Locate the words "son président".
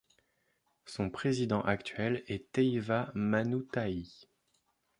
0.87-1.61